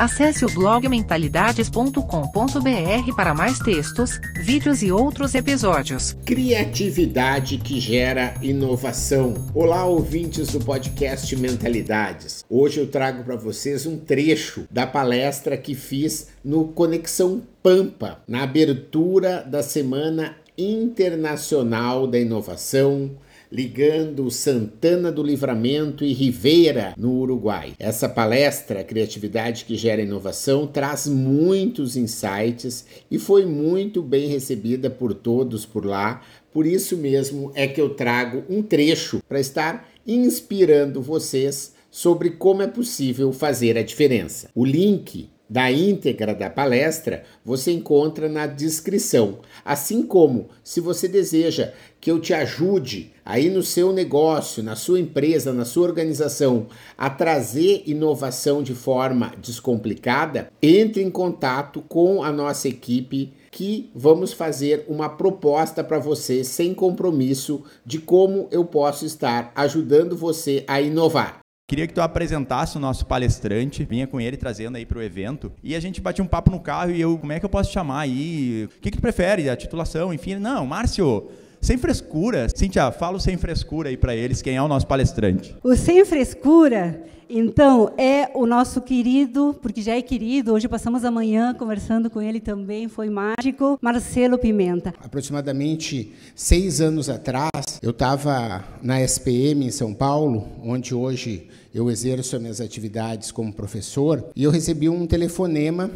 [0.00, 6.16] Acesse o blog mentalidades.com.br para mais textos, vídeos e outros episódios.
[6.24, 9.34] Criatividade que gera inovação.
[9.54, 12.42] Olá, ouvintes do podcast Mentalidades.
[12.48, 18.44] Hoje eu trago para vocês um trecho da palestra que fiz no Conexão Pampa, na
[18.44, 23.10] abertura da Semana Internacional da Inovação
[23.50, 27.72] ligando Santana do Livramento e Ribeira, no Uruguai.
[27.78, 35.12] Essa palestra, Criatividade que Gera Inovação, traz muitos insights e foi muito bem recebida por
[35.12, 36.22] todos por lá.
[36.52, 42.62] Por isso mesmo é que eu trago um trecho para estar inspirando vocês sobre como
[42.62, 44.48] é possível fazer a diferença.
[44.54, 49.40] O link da íntegra da palestra você encontra na descrição.
[49.64, 55.00] Assim como, se você deseja que eu te ajude aí no seu negócio, na sua
[55.00, 62.30] empresa, na sua organização, a trazer inovação de forma descomplicada, entre em contato com a
[62.30, 69.04] nossa equipe que vamos fazer uma proposta para você sem compromisso de como eu posso
[69.04, 71.39] estar ajudando você a inovar.
[71.70, 75.76] Queria que tu apresentasse o nosso palestrante, vinha com ele trazendo aí pro evento, e
[75.76, 78.00] a gente batia um papo no carro e eu, como é que eu posso chamar
[78.00, 78.68] aí?
[78.76, 79.48] O que, que tu prefere?
[79.48, 80.34] A titulação, enfim.
[80.34, 81.30] Não, Márcio,
[81.60, 82.48] sem frescura.
[82.54, 85.54] Cíntia, fala o sem frescura aí para eles, quem é o nosso palestrante.
[85.62, 91.12] O sem frescura, então, é o nosso querido, porque já é querido, hoje passamos a
[91.12, 94.92] manhã conversando com ele também, foi mágico, Marcelo Pimenta.
[95.00, 102.34] Aproximadamente seis anos atrás, eu estava na SPM em São Paulo, onde hoje eu exerço
[102.34, 105.88] as minhas atividades como professor, e eu recebi um telefonema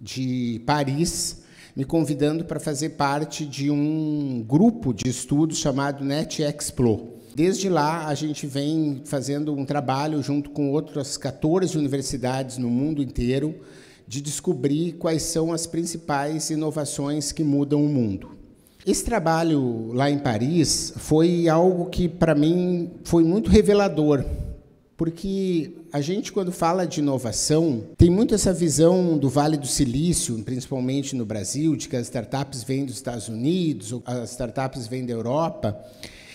[0.00, 1.39] de Paris
[1.76, 7.20] me convidando para fazer parte de um grupo de estudos chamado Net Explo.
[7.34, 13.02] Desde lá, a gente vem fazendo um trabalho junto com outras 14 universidades no mundo
[13.02, 13.54] inteiro
[14.06, 18.32] de descobrir quais são as principais inovações que mudam o mundo.
[18.84, 24.24] Esse trabalho lá em Paris foi algo que, para mim, foi muito revelador,
[25.00, 30.38] porque a gente, quando fala de inovação, tem muito essa visão do Vale do Silício,
[30.44, 35.14] principalmente no Brasil, de que as startups vêm dos Estados Unidos, as startups vêm da
[35.14, 35.82] Europa.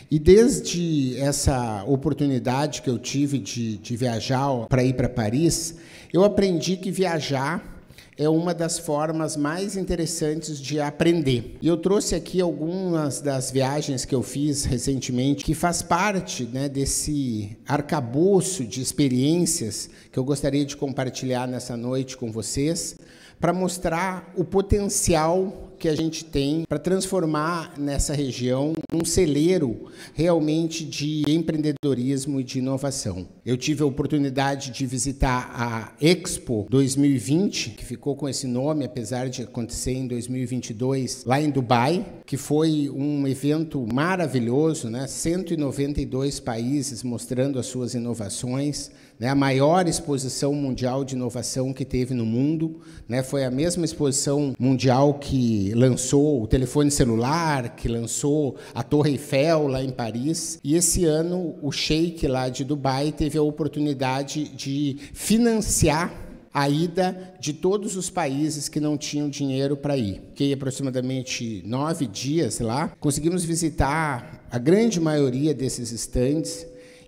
[0.10, 5.76] E desde essa oportunidade que eu tive de, de viajar para ir para Paris,
[6.12, 7.75] eu aprendi que viajar
[8.18, 11.58] é uma das formas mais interessantes de aprender.
[11.62, 16.70] E eu trouxe aqui algumas das viagens que eu fiz recentemente, que faz parte né,
[16.70, 22.98] desse arcabouço de experiências que eu gostaria de compartilhar nessa noite com vocês,
[23.46, 29.86] para mostrar o potencial que a gente tem para transformar nessa região um celeiro
[30.16, 33.28] realmente de empreendedorismo e de inovação.
[33.46, 39.30] Eu tive a oportunidade de visitar a Expo 2020, que ficou com esse nome, apesar
[39.30, 45.06] de acontecer em 2022, lá em Dubai, que foi um evento maravilhoso, né?
[45.06, 48.90] 192 países mostrando as suas inovações,
[49.20, 49.30] né?
[49.30, 53.24] a maior exposição mundial de inovação que teve no mundo, né?
[53.24, 59.68] foi a mesma exposição mundial que lançou o telefone celular, que lançou a Torre Eiffel
[59.68, 64.98] lá em Paris, e esse ano o Sheik lá de Dubai teve a oportunidade de
[65.14, 66.26] financiar
[66.56, 70.22] a ida de todos os países que não tinham dinheiro para ir.
[70.30, 72.94] Fiquei aproximadamente nove dias lá.
[72.98, 76.66] Conseguimos visitar a grande maioria desses estandes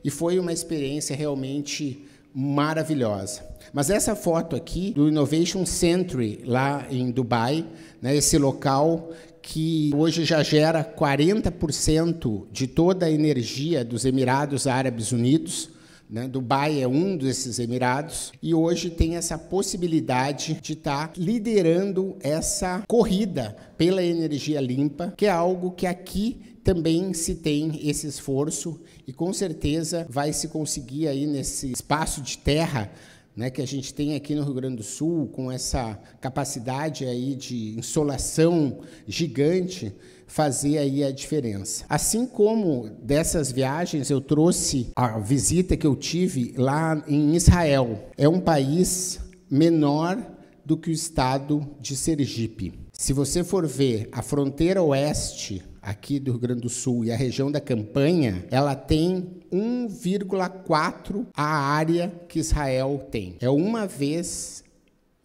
[0.07, 3.43] e foi uma experiência realmente maravilhosa.
[3.73, 7.65] Mas essa foto aqui do Innovation Century lá em Dubai,
[8.01, 15.11] né, esse local que hoje já gera 40% de toda a energia dos Emirados Árabes
[15.11, 15.71] Unidos.
[16.09, 16.25] Né?
[16.25, 22.81] Dubai é um desses Emirados e hoje tem essa possibilidade de estar tá liderando essa
[22.87, 28.77] corrida pela energia limpa, que é algo que aqui também se tem esse esforço
[29.07, 32.91] e com certeza vai se conseguir aí nesse espaço de terra
[33.33, 37.35] né, que a gente tem aqui no Rio Grande do Sul, com essa capacidade aí
[37.35, 41.85] de insolação gigante, fazer aí a diferença.
[41.87, 48.09] Assim como dessas viagens eu trouxe a visita que eu tive lá em Israel.
[48.17, 50.21] É um país menor
[50.65, 52.73] do que o estado de Sergipe.
[52.91, 57.15] Se você for ver a fronteira oeste aqui do Rio Grande do Sul e a
[57.15, 63.37] região da campanha, ela tem 1,4 a área que Israel tem.
[63.39, 64.65] É uma vez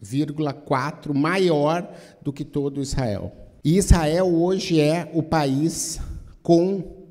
[0.01, 3.33] 0,4 maior do que todo Israel.
[3.61, 5.99] E Israel hoje é o país
[6.41, 7.02] com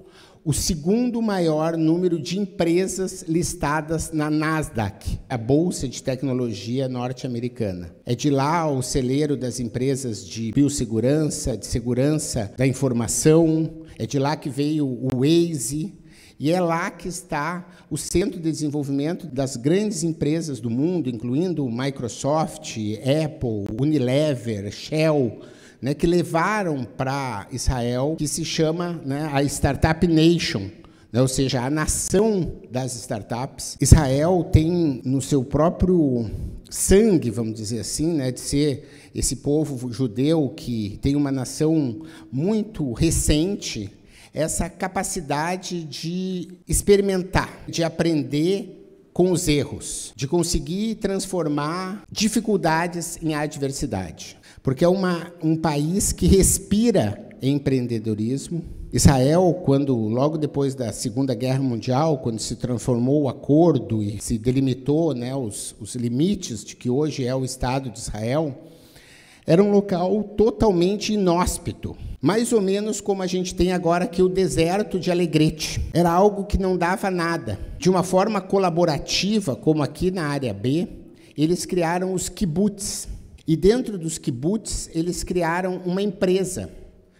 [0.45, 7.95] o segundo maior número de empresas listadas na Nasdaq, a bolsa de tecnologia norte-americana.
[8.05, 14.19] É de lá o celeiro das empresas de biossegurança, de segurança da informação, é de
[14.19, 15.95] lá que veio o Waze,
[16.41, 21.69] e é lá que está o centro de desenvolvimento das grandes empresas do mundo, incluindo
[21.71, 22.79] Microsoft,
[23.25, 25.41] Apple, Unilever, Shell,
[25.83, 30.71] né, que levaram para Israel, que se chama né, a Startup Nation,
[31.13, 33.77] né, ou seja, a nação das startups.
[33.81, 36.31] Israel tem no seu próprio
[36.71, 42.93] sangue, vamos dizer assim, né, de ser esse povo judeu que tem uma nação muito
[42.93, 43.93] recente,
[44.33, 48.79] essa capacidade de experimentar, de aprender
[49.13, 56.27] com os erros, de conseguir transformar dificuldades em adversidade porque é uma, um país que
[56.27, 58.63] respira empreendedorismo.
[58.93, 64.39] Israel, quando logo depois da Segunda Guerra Mundial, quando se transformou o acordo e se
[64.39, 68.55] delimitou né, os, os limites de que hoje é o Estado de Israel,
[69.47, 74.29] era um local totalmente inóspito, mais ou menos como a gente tem agora aqui o
[74.29, 75.81] deserto de Alegrete.
[75.93, 77.59] Era algo que não dava nada.
[77.79, 80.87] De uma forma colaborativa, como aqui na área B,
[81.37, 83.09] eles criaram os kibbutz,
[83.47, 86.71] e dentro dos kibbutz, eles criaram uma empresa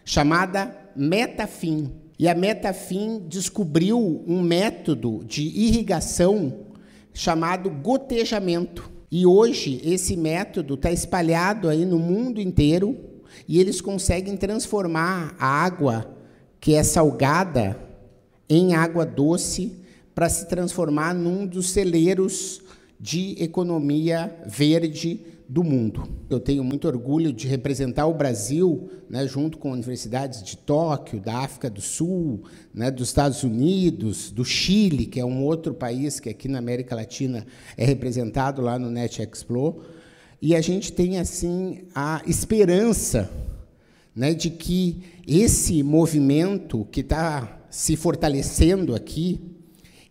[0.05, 1.91] chamada Metafim.
[2.17, 6.67] E a Metafim descobriu um método de irrigação
[7.13, 8.89] chamado gotejamento.
[9.11, 12.97] E hoje esse método está espalhado aí no mundo inteiro
[13.47, 16.15] e eles conseguem transformar a água
[16.59, 17.77] que é salgada
[18.47, 19.73] em água doce
[20.15, 22.61] para se transformar num dos celeiros
[22.99, 26.07] de economia verde do mundo.
[26.29, 31.39] Eu tenho muito orgulho de representar o Brasil, né, junto com universidades de Tóquio, da
[31.39, 32.43] África do Sul,
[32.73, 36.95] né, dos Estados Unidos, do Chile, que é um outro país que aqui na América
[36.95, 37.45] Latina
[37.77, 39.81] é representado lá no Net Expo.
[40.41, 43.29] E a gente tem assim a esperança
[44.15, 49.39] né, de que esse movimento que está se fortalecendo aqui,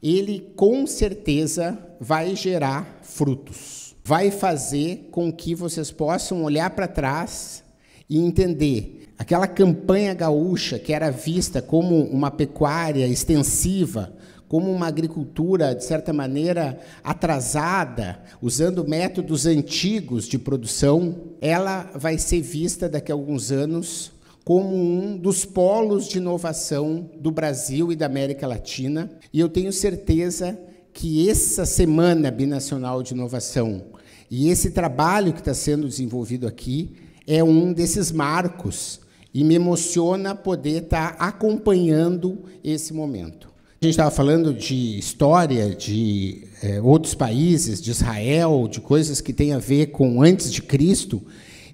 [0.02, 7.62] ele com certeza vai gerar frutos vai fazer com que vocês possam olhar para trás
[8.08, 14.12] e entender aquela campanha gaúcha que era vista como uma pecuária extensiva,
[14.48, 22.42] como uma agricultura, de certa maneira, atrasada, usando métodos antigos de produção, ela vai ser
[22.42, 24.12] vista daqui a alguns anos
[24.44, 29.10] como um dos polos de inovação do Brasil e da América Latina.
[29.32, 30.58] E eu tenho certeza
[30.92, 33.84] que essa Semana Binacional de Inovação
[34.30, 36.92] e esse trabalho que está sendo desenvolvido aqui
[37.26, 39.00] é um desses marcos
[39.34, 43.48] e me emociona poder estar tá acompanhando esse momento.
[43.80, 49.32] A gente estava falando de história de é, outros países, de Israel, de coisas que
[49.32, 51.20] têm a ver com antes de Cristo.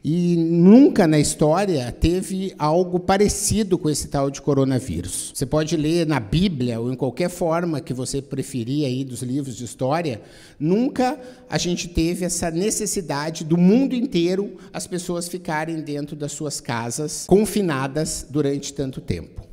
[0.05, 5.33] E nunca na história teve algo parecido com esse tal de coronavírus.
[5.35, 9.57] Você pode ler na Bíblia ou em qualquer forma que você preferir aí dos livros
[9.57, 10.21] de história,
[10.59, 11.19] nunca
[11.51, 17.25] a gente teve essa necessidade do mundo inteiro as pessoas ficarem dentro das suas casas
[17.27, 19.48] confinadas durante tanto tempo.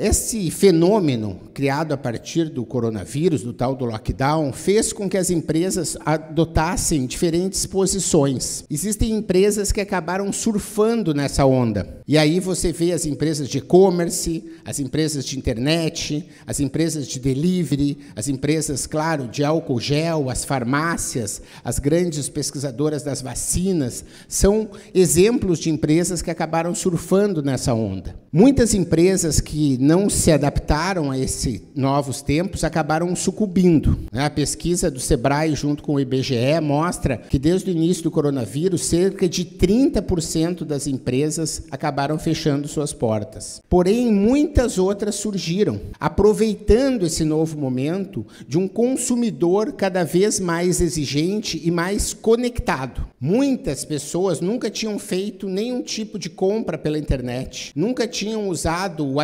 [0.00, 5.28] Esse fenômeno, criado a partir do coronavírus, do tal do lockdown, fez com que as
[5.28, 8.62] empresas adotassem diferentes posições.
[8.70, 11.98] Existem empresas que acabaram surfando nessa onda.
[12.06, 17.18] E aí você vê as empresas de e-commerce, as empresas de internet, as empresas de
[17.18, 24.70] delivery, as empresas, claro, de álcool gel, as farmácias, as grandes pesquisadoras das vacinas, são
[24.94, 28.14] exemplos de empresas que acabaram surfando nessa onda.
[28.32, 33.98] Muitas empresas que não se adaptaram a esses novos tempos acabaram sucumbindo.
[34.12, 34.26] Né?
[34.26, 38.84] A pesquisa do Sebrae junto com o IBGE mostra que desde o início do coronavírus,
[38.84, 43.62] cerca de 30% das empresas acabaram fechando suas portas.
[43.66, 51.58] Porém, muitas outras surgiram, aproveitando esse novo momento de um consumidor cada vez mais exigente
[51.64, 53.06] e mais conectado.
[53.18, 59.18] Muitas pessoas nunca tinham feito nenhum tipo de compra pela internet, nunca tinham usado o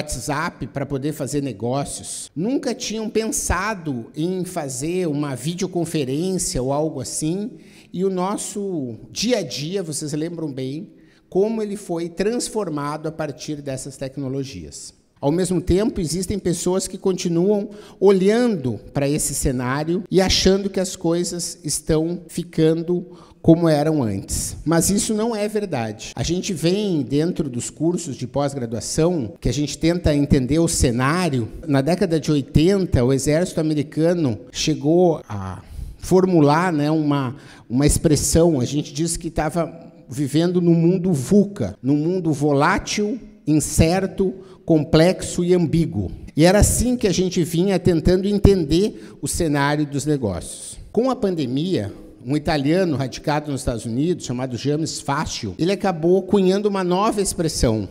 [0.45, 7.53] WhatsApp para poder fazer negócios, nunca tinham pensado em fazer uma videoconferência ou algo assim,
[7.93, 10.93] e o nosso dia a dia, vocês lembram bem,
[11.29, 14.95] como ele foi transformado a partir dessas tecnologias.
[15.21, 20.97] Ao mesmo tempo, existem pessoas que continuam olhando para esse cenário e achando que as
[20.97, 23.07] coisas estão ficando
[23.45, 24.57] como eram antes.
[24.65, 26.13] Mas isso não é verdade.
[26.17, 31.47] A gente vem dentro dos cursos de pós-graduação, que a gente tenta entender o cenário.
[31.69, 35.61] Na década de 80, o exército americano chegou a
[35.99, 37.37] formular né, uma,
[37.69, 38.61] uma expressão.
[38.61, 44.33] A gente diz que estava vivendo num mundo VUCA, num mundo volátil, incerto,
[44.65, 46.11] complexo e ambíguo.
[46.35, 50.79] E era assim que a gente vinha tentando entender o cenário dos negócios.
[50.91, 51.93] Com a pandemia,
[52.25, 57.88] um italiano radicado nos Estados Unidos, chamado James Fácil, ele acabou cunhando uma nova expressão.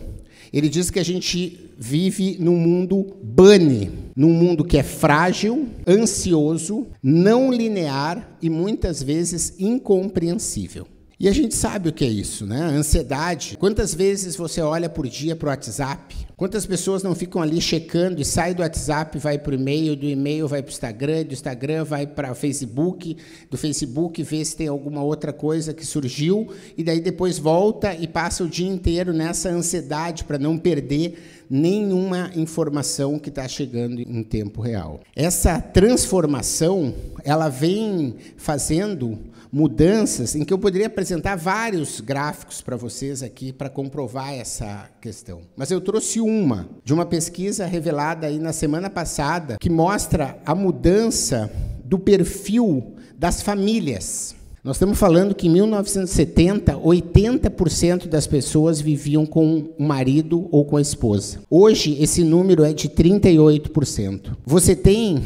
[0.52, 6.86] Ele diz que a gente vive num mundo bunny, num mundo que é frágil, ansioso,
[7.02, 10.86] não linear e muitas vezes incompreensível.
[11.18, 12.60] E a gente sabe o que é isso, né?
[12.60, 13.56] Ansiedade.
[13.56, 16.14] Quantas vezes você olha por dia para o WhatsApp?
[16.36, 20.06] Quantas pessoas não ficam ali checando e sai do WhatsApp, vai para o e-mail, do
[20.06, 23.16] e-mail vai para o Instagram, do Instagram vai para o Facebook,
[23.48, 28.08] do Facebook vê se tem alguma outra coisa que surgiu e daí depois volta e
[28.08, 34.24] passa o dia inteiro nessa ansiedade para não perder nenhuma informação que está chegando em
[34.24, 35.00] tempo real.
[35.14, 36.92] Essa transformação,
[37.22, 39.16] ela vem fazendo
[39.54, 45.42] mudanças em que eu poderia apresentar vários gráficos para vocês aqui para comprovar essa questão.
[45.56, 50.56] Mas eu trouxe uma de uma pesquisa revelada aí na semana passada que mostra a
[50.56, 51.48] mudança
[51.84, 54.34] do perfil das famílias.
[54.64, 60.78] Nós estamos falando que em 1970, 80% das pessoas viviam com o marido ou com
[60.78, 61.38] a esposa.
[61.48, 64.36] Hoje, esse número é de 38%.
[64.44, 65.22] Você tem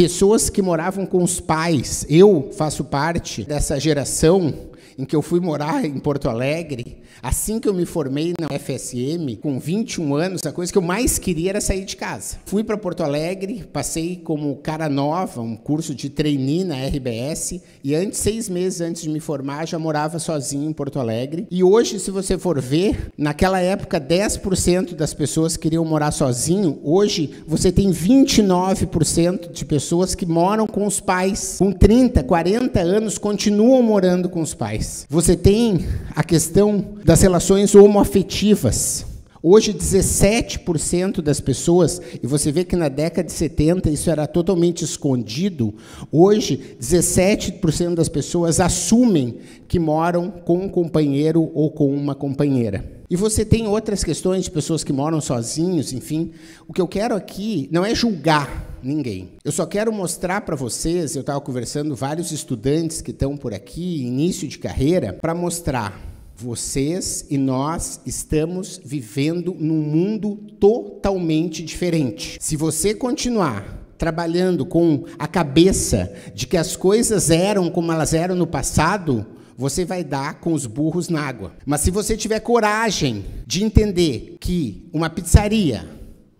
[0.00, 2.06] pessoas que moravam com os pais.
[2.08, 4.54] Eu faço parte dessa geração
[5.00, 9.36] em que eu fui morar em Porto Alegre Assim que eu me formei na FSM,
[9.42, 12.36] com 21 anos, a coisa que eu mais queria era sair de casa.
[12.46, 17.94] Fui para Porto Alegre, passei como cara nova, um curso de trainee na RBS, e
[17.94, 21.46] antes, seis meses antes de me formar, já morava sozinho em Porto Alegre.
[21.50, 26.80] E hoje, se você for ver, naquela época, 10% das pessoas queriam morar sozinho.
[26.82, 31.56] Hoje, você tem 29% de pessoas que moram com os pais.
[31.58, 34.89] Com 30, 40 anos, continuam morando com os pais.
[35.08, 39.06] Você tem a questão das relações homoafetivas.
[39.42, 44.84] Hoje, 17% das pessoas, e você vê que na década de 70 isso era totalmente
[44.84, 45.74] escondido,
[46.12, 52.84] hoje, 17% das pessoas assumem que moram com um companheiro ou com uma companheira.
[53.08, 56.32] E você tem outras questões de pessoas que moram sozinhos, enfim.
[56.68, 59.32] O que eu quero aqui não é julgar ninguém.
[59.44, 64.02] Eu só quero mostrar para vocês, eu estava conversando vários estudantes que estão por aqui,
[64.02, 72.38] início de carreira, para mostrar vocês e nós estamos vivendo num mundo totalmente diferente.
[72.40, 78.34] Se você continuar trabalhando com a cabeça de que as coisas eram como elas eram
[78.34, 81.52] no passado, você vai dar com os burros na água.
[81.66, 85.86] Mas se você tiver coragem de entender que uma pizzaria,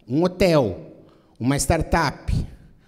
[0.09, 0.89] um hotel,
[1.40, 2.32] uma startup,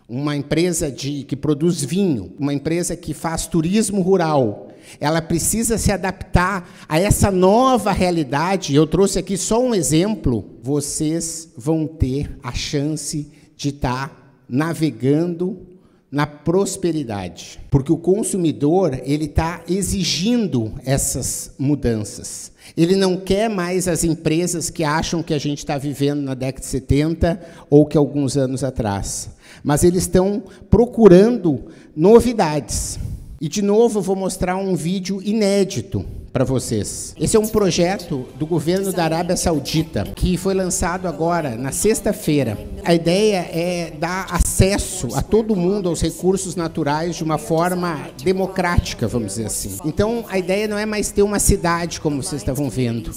[0.07, 4.69] uma empresa de, que produz vinho, uma empresa que faz turismo rural,
[5.01, 8.75] ela precisa se adaptar a essa nova realidade.
[8.75, 10.45] Eu trouxe aqui só um exemplo.
[10.63, 15.72] Vocês vão ter a chance de estar navegando
[16.13, 22.53] na prosperidade, porque o consumidor ele está exigindo essas mudanças.
[22.77, 26.61] Ele não quer mais as empresas que acham que a gente está vivendo na década
[26.61, 27.41] de 70
[27.71, 29.31] ou que alguns anos atrás,
[29.65, 31.65] mas eles estão procurando
[31.97, 32.99] novidades.
[33.41, 37.15] E de novo eu vou mostrar um vídeo inédito para vocês.
[37.21, 42.57] Esse é um projeto do governo da Arábia Saudita que foi lançado agora na sexta-feira.
[42.85, 49.07] A ideia é dar acesso a todo mundo aos recursos naturais de uma forma democrática,
[49.07, 49.77] vamos dizer assim.
[49.85, 53.13] Então, a ideia não é mais ter uma cidade como vocês estavam vendo,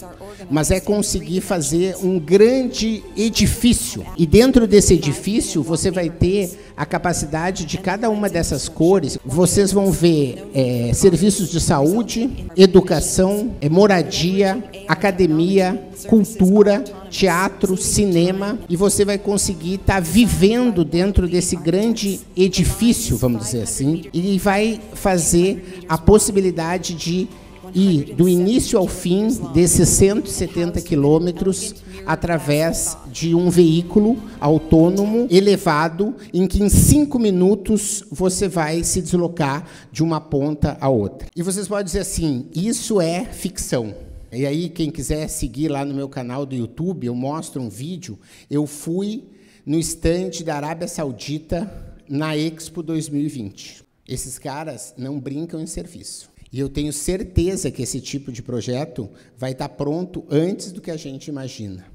[0.50, 4.06] mas é conseguir fazer um grande edifício.
[4.18, 9.18] E dentro desse edifício você vai ter a capacidade de cada uma dessas cores.
[9.26, 18.76] Vocês vão ver é, serviços de saúde, educação é moradia, academia, cultura, teatro, cinema, e
[18.76, 24.80] você vai conseguir estar tá vivendo dentro desse grande edifício, vamos dizer assim, e vai
[24.94, 27.28] fazer a possibilidade de
[27.74, 36.48] ir do início ao fim desses 170 quilômetros através de um veículo autônomo elevado, em
[36.48, 41.28] que em cinco minutos você vai se deslocar de uma ponta a outra.
[41.36, 43.94] E vocês podem dizer assim: isso é ficção.
[44.32, 48.20] E aí, quem quiser seguir lá no meu canal do YouTube, eu mostro um vídeo.
[48.52, 49.24] Eu fui
[49.66, 51.72] no estande da Arábia Saudita
[52.08, 53.84] na Expo 2020.
[54.08, 56.30] Esses caras não brincam em serviço.
[56.56, 60.90] E eu tenho certeza que esse tipo de projeto vai estar pronto antes do que
[60.90, 61.86] a gente imagina.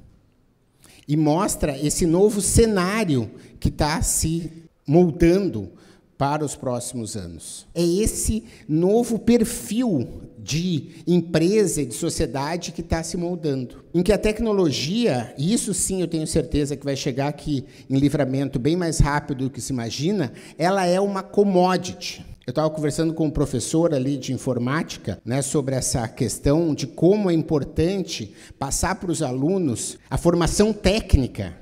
[1.07, 4.51] E mostra esse novo cenário que está se
[4.85, 5.71] moldando
[6.15, 7.65] para os próximos anos.
[7.73, 13.83] É esse novo perfil de empresa e de sociedade que está se moldando.
[13.91, 17.97] Em que a tecnologia, e isso sim eu tenho certeza que vai chegar aqui em
[17.97, 22.23] livramento bem mais rápido do que se imagina, ela é uma commodity.
[22.45, 27.29] Eu estava conversando com um professor ali de informática né, sobre essa questão de como
[27.29, 31.61] é importante passar para os alunos a formação técnica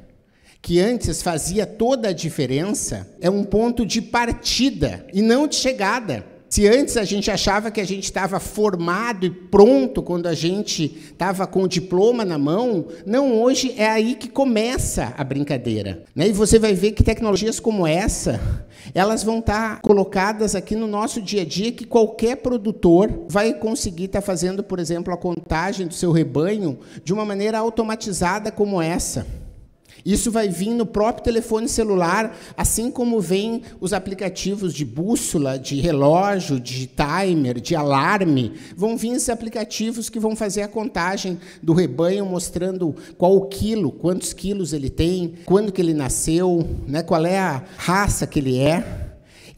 [0.62, 6.26] que antes fazia toda a diferença, é um ponto de partida e não de chegada.
[6.50, 10.98] Se antes a gente achava que a gente estava formado e pronto quando a gente
[11.12, 16.04] estava com o diploma na mão, não, hoje é aí que começa a brincadeira.
[16.16, 16.30] Né?
[16.30, 18.66] E você vai ver que tecnologias como essa,
[18.96, 23.54] elas vão estar tá colocadas aqui no nosso dia a dia, que qualquer produtor vai
[23.54, 28.52] conseguir estar tá fazendo, por exemplo, a contagem do seu rebanho de uma maneira automatizada
[28.52, 29.28] como essa.
[30.06, 35.80] Isso vai vir no próprio telefone celular, assim como vem os aplicativos de bússola, de
[35.80, 38.54] relógio, de timer, de alarme.
[38.76, 43.92] Vão vir esses aplicativos que vão fazer a contagem do rebanho, mostrando qual o quilo,
[43.92, 48.60] quantos quilos ele tem, quando que ele nasceu, né, qual é a raça que ele
[48.60, 49.09] é.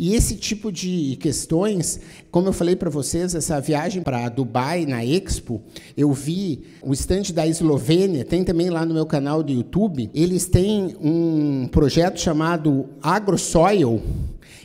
[0.01, 1.99] E esse tipo de questões,
[2.31, 5.61] como eu falei para vocês, essa viagem para Dubai na Expo,
[5.95, 10.47] eu vi o estande da Eslovênia, tem também lá no meu canal do YouTube, eles
[10.47, 14.01] têm um projeto chamado AgroSoil,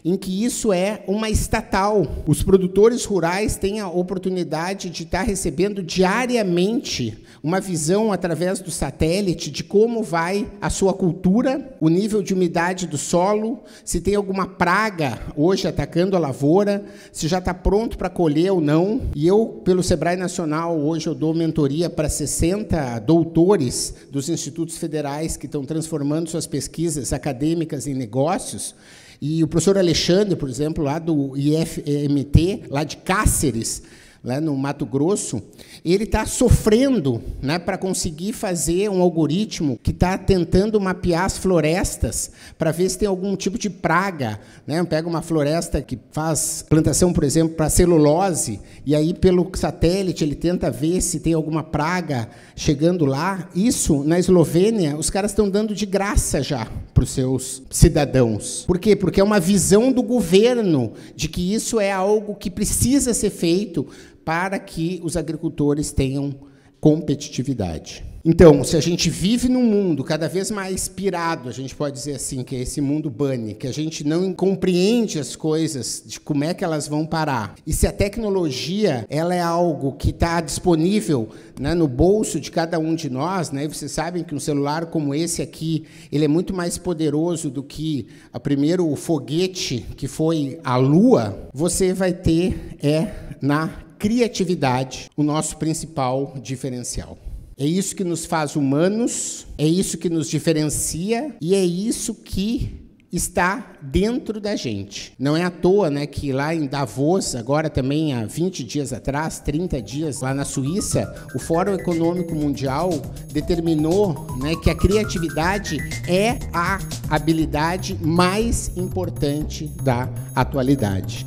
[0.07, 2.07] em que isso é uma estatal.
[2.29, 9.51] Os produtores rurais têm a oportunidade de estar recebendo diariamente uma visão através do satélite
[9.51, 14.47] de como vai a sua cultura, o nível de umidade do solo, se tem alguma
[14.47, 19.03] praga hoje atacando a lavoura, se já está pronto para colher ou não.
[19.13, 25.37] E eu, pelo Sebrae Nacional, hoje eu dou mentoria para 60 doutores dos institutos federais
[25.37, 28.73] que estão transformando suas pesquisas acadêmicas em negócios.
[29.21, 33.83] E o professor Alexandre, por exemplo, lá do IFMT, lá de Cáceres,
[34.27, 35.41] lá no Mato Grosso,
[35.85, 42.33] ele está sofrendo né, para conseguir fazer um algoritmo que está tentando mapear as florestas
[42.59, 44.41] para ver se tem algum tipo de praga.
[44.67, 44.83] Né?
[44.83, 50.35] Pega uma floresta que faz plantação, por exemplo, para celulose, e aí pelo satélite ele
[50.35, 53.49] tenta ver se tem alguma praga chegando lá.
[53.55, 58.65] Isso, na Eslovênia, os caras estão dando de graça já para os seus cidadãos.
[58.67, 58.97] Por quê?
[58.97, 63.87] Porque é uma visão do governo de que isso é algo que precisa ser feito
[64.27, 66.35] para que os agricultores tenham
[66.81, 68.05] competitividade.
[68.25, 72.17] Então, se a gente vive num mundo cada vez mais pirado, a gente pode dizer
[72.17, 76.43] assim, que é esse mundo bunny, que a gente não compreende as coisas de como
[76.43, 77.55] é que elas vão parar.
[77.65, 82.81] E se a tecnologia ela é algo que está disponível né, no bolso de cada
[82.81, 86.29] um de nós, né, e vocês sabem que um celular como esse aqui, ele é
[86.29, 92.77] muito mais poderoso do que o primeiro foguete que foi à Lua, você vai ter
[92.83, 97.19] é na criatividade o nosso principal diferencial.
[97.59, 102.87] É isso que nos faz humanos, é isso que nos diferencia e é isso que
[103.11, 105.15] está dentro da gente.
[105.19, 109.39] Não é à toa né, que lá em Davos, agora também há 20 dias atrás,
[109.41, 112.91] 30 dias, lá na Suíça, o Fórum Econômico Mundial
[113.33, 116.79] determinou né, que a criatividade é a
[117.09, 121.27] habilidade mais importante da atualidade.